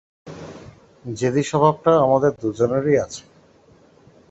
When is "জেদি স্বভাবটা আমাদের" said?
1.05-2.31